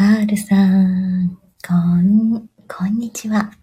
[0.00, 3.59] ハールさん、こん、こんにちは。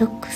[0.00, 0.32] untuk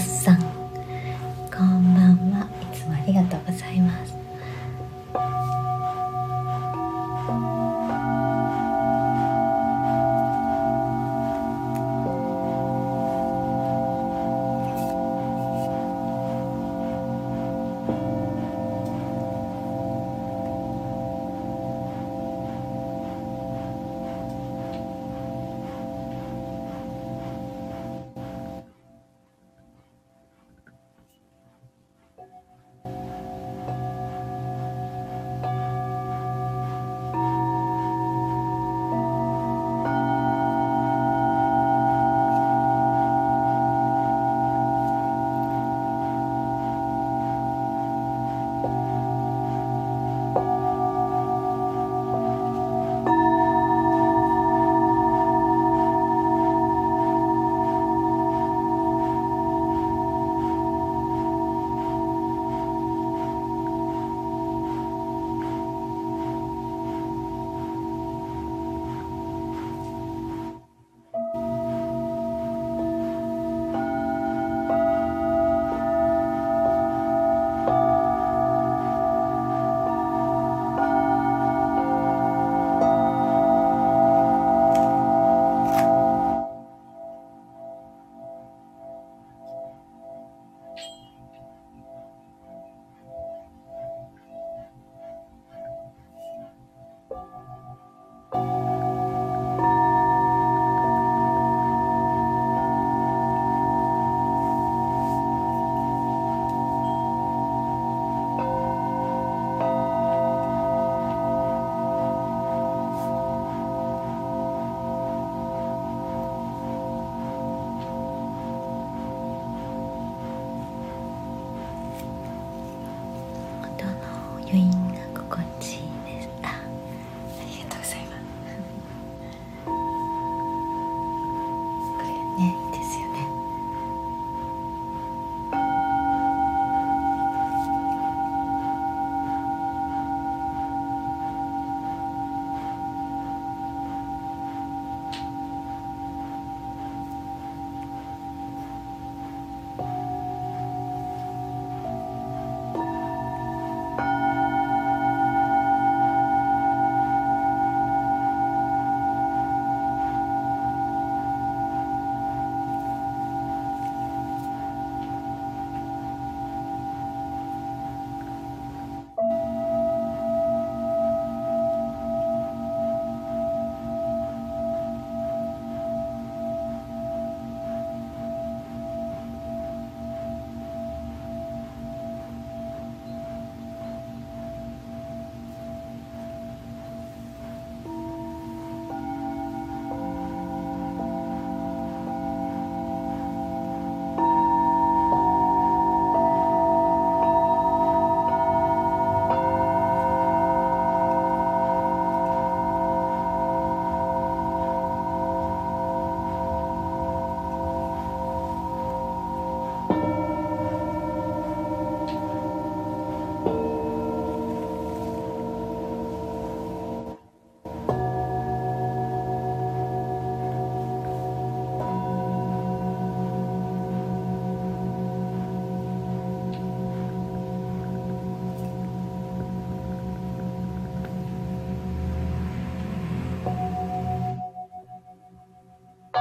[0.00, 0.39] さん。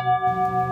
[0.01, 0.68] Música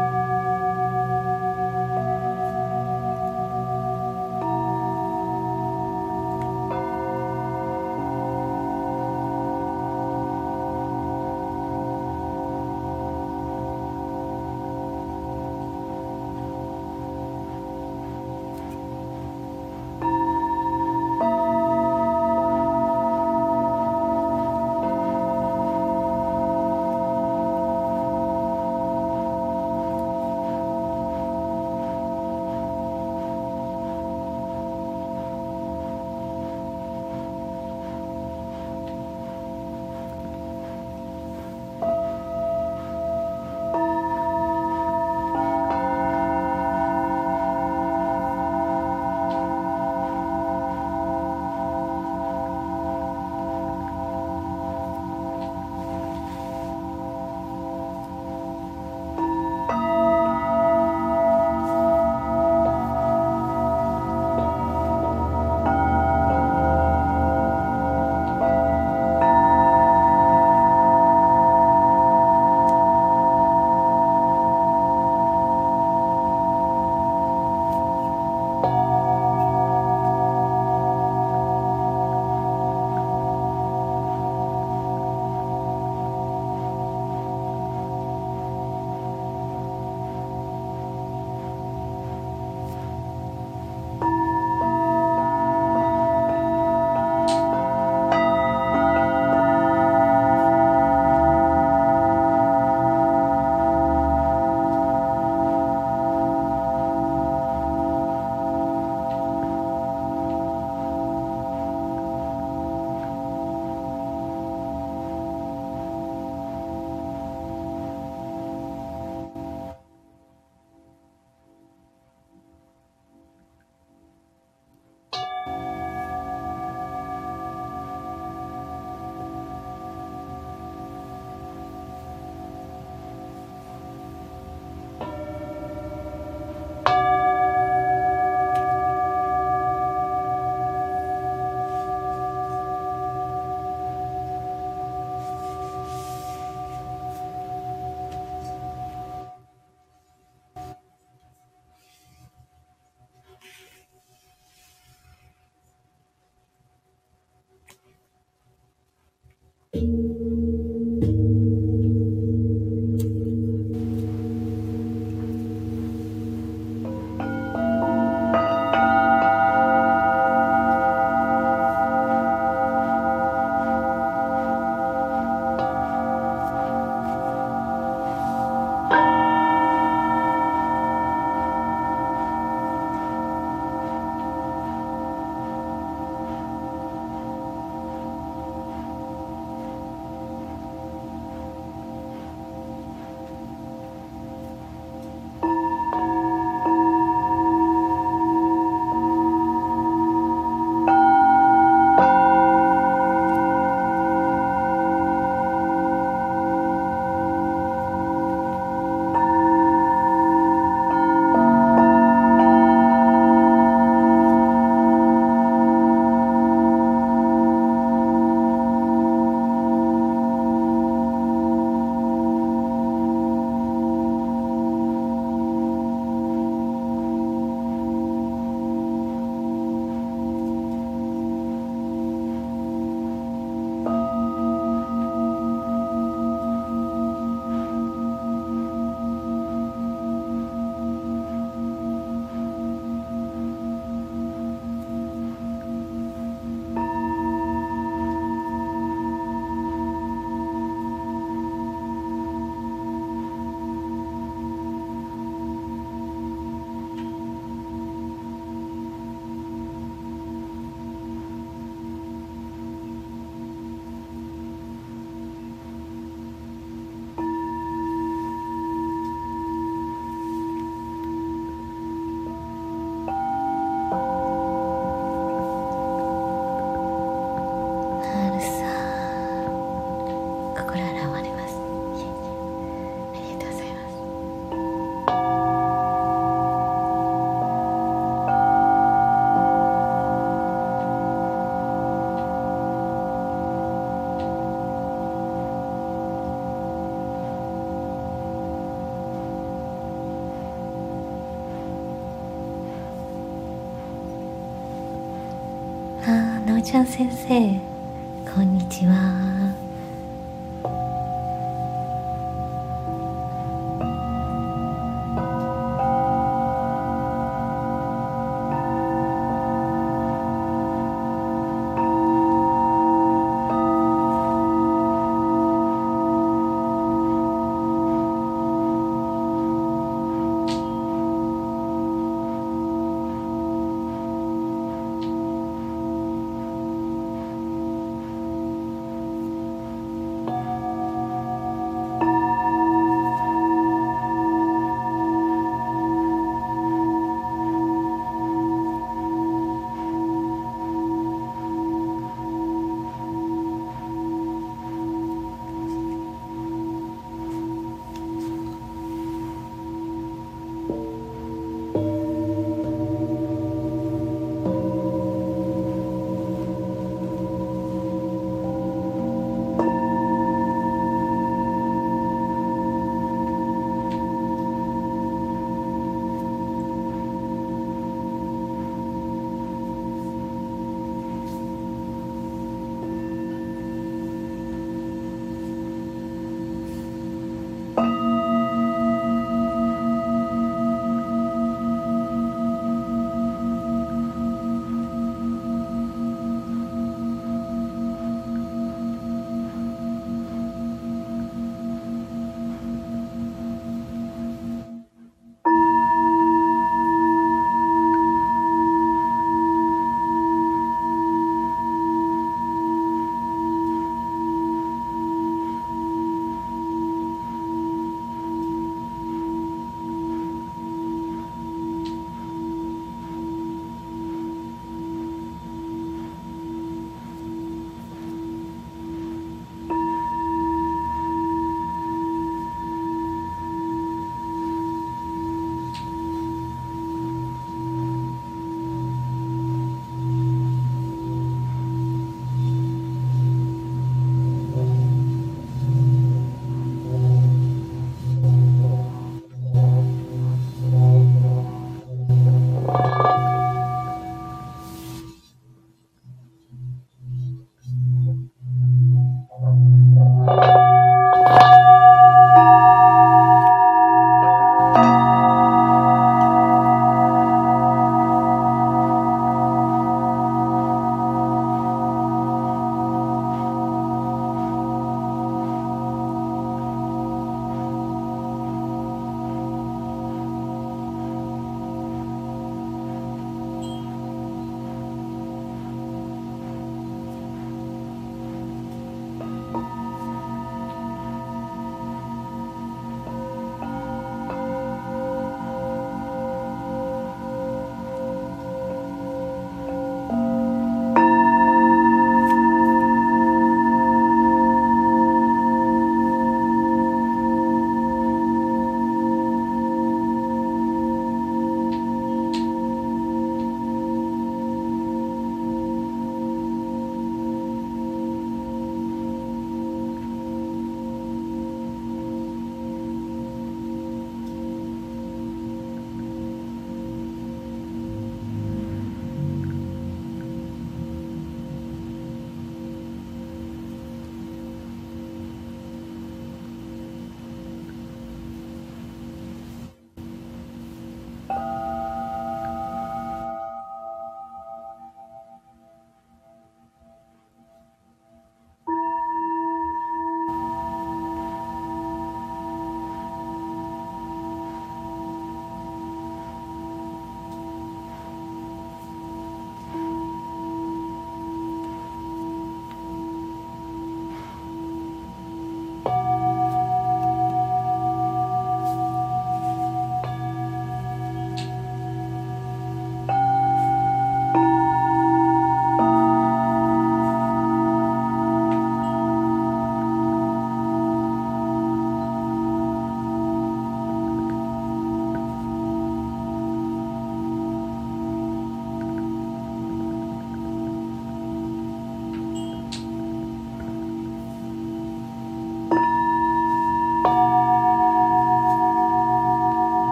[306.67, 307.66] ちゃん先生。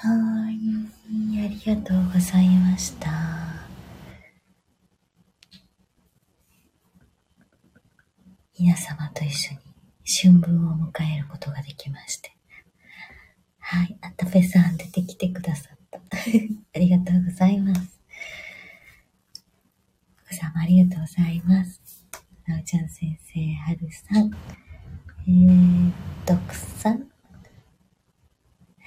[0.00, 0.54] はい。
[1.44, 3.10] ありがとうございました。
[8.56, 9.58] 皆様と一緒に
[10.06, 12.30] 春分を迎えることができまして。
[13.58, 13.98] はい。
[14.00, 15.98] あたぺさん出てきてくださった。
[16.14, 18.00] ありがとうございます。
[20.26, 22.06] 奥様ありがとうございます。
[22.46, 24.30] なおちゃん先生、はるさん、
[25.26, 25.92] えー、
[26.24, 27.10] ドクさん、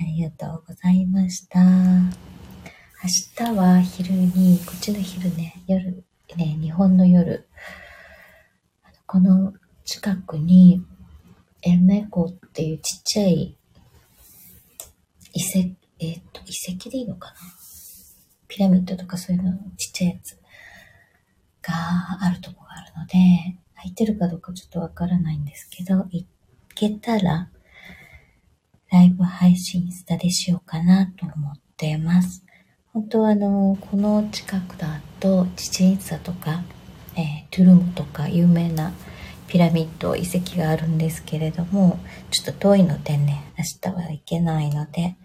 [0.02, 1.60] ありがとうございました。
[1.62, 2.10] 明
[3.36, 6.04] 日は昼に、こっちの昼ね、夜、
[6.36, 7.48] ね、日本の夜、
[9.06, 9.54] この
[9.86, 10.84] 近くに、
[11.62, 13.56] エメコっていうちっちゃい
[15.34, 17.36] 遺跡、えっ、と、遺跡でいいのかな？
[18.48, 20.32] ピラミッドとかそういうのちっちゃいやつ
[21.62, 21.74] が
[22.22, 26.26] あるとこがあるので、空いてるかどうかちょっとわからないんですけど、行
[26.74, 27.52] けたら、
[28.92, 32.44] ライブ配信スタでしようかなと思ってます。
[32.94, 36.62] 本当はあの、この近くだと、チチンサとか、
[37.16, 38.92] えー、トゥルムとか有名な
[39.48, 42.00] ピラミッド遺跡があるんですけれども、
[42.32, 45.16] ちょっと遠いのでね、明日は行けないので、え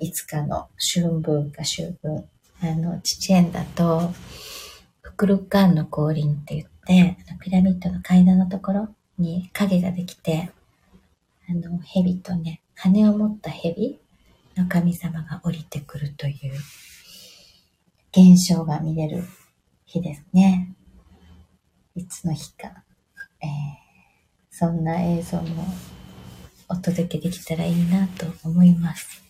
[0.00, 2.24] ー、いつかの春分か秋分、
[2.62, 4.12] あの、チチェンだと、
[5.02, 10.52] ククルカンの降臨って言って、ピラミッドの階段のところに影ができて、
[11.48, 13.98] あの、蛇とね、羽を持った蛇
[14.56, 16.52] の神様が降りてくるという
[18.12, 19.24] 現象が見れる
[19.84, 20.74] 日ですね。
[21.94, 22.84] いつの日か。
[23.40, 23.48] えー、
[24.50, 25.64] そんな映像も
[26.68, 29.22] お届けできたらいいなと思います。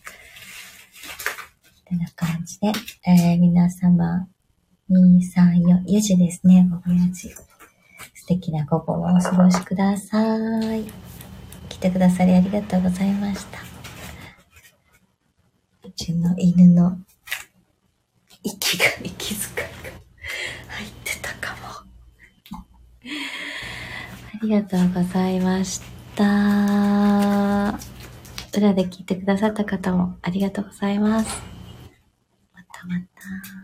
[1.89, 2.71] てな感じで、
[3.05, 4.27] えー、皆様、
[4.91, 7.29] 2、3、4、4時ですね、午後4時。
[8.13, 11.08] 素敵な午後をお過ごしください。
[11.79, 13.59] 来てくださりありがとうございました。
[15.87, 16.97] うちの犬の
[18.43, 19.63] 息が、息遣いが
[20.67, 21.69] 入ってたかも。
[23.05, 25.81] ありがとうございまし
[26.15, 27.79] た。
[28.57, 31.41] 裏で聞いてくださった方もありがとうございます。
[32.53, 33.58] またまた。